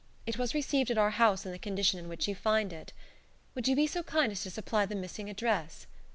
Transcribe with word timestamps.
It 0.25 0.39
was 0.39 0.55
received 0.55 0.89
at 0.89 0.97
our 0.97 1.11
house 1.11 1.45
in 1.45 1.51
the 1.51 1.59
condition 1.59 1.99
in 1.99 2.09
which 2.09 2.27
you 2.27 2.33
find 2.33 2.73
it. 2.73 2.91
Would 3.53 3.67
you 3.67 3.75
be 3.75 3.85
so 3.85 4.01
kind 4.01 4.31
as 4.31 4.41
to 4.41 4.49
supply 4.49 4.87
the 4.87 4.95
missing 4.95 5.29
address? 5.29 5.85